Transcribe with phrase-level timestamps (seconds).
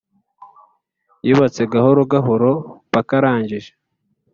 [1.27, 2.51] Yubatse Gahoro gahoro
[2.89, 3.71] mpaka arangije